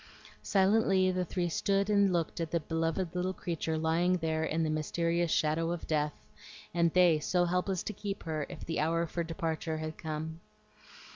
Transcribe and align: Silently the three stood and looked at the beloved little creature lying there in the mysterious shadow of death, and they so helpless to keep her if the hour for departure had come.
Silently 0.41 1.11
the 1.11 1.23
three 1.23 1.47
stood 1.47 1.87
and 1.87 2.11
looked 2.11 2.39
at 2.41 2.49
the 2.49 2.59
beloved 2.59 3.13
little 3.13 3.35
creature 3.35 3.77
lying 3.77 4.17
there 4.17 4.43
in 4.43 4.63
the 4.63 4.69
mysterious 4.71 5.29
shadow 5.29 5.69
of 5.71 5.85
death, 5.85 6.25
and 6.73 6.91
they 6.93 7.19
so 7.19 7.45
helpless 7.45 7.83
to 7.83 7.93
keep 7.93 8.23
her 8.23 8.47
if 8.49 8.65
the 8.65 8.79
hour 8.79 9.05
for 9.05 9.23
departure 9.23 9.77
had 9.77 9.99
come. 9.99 10.39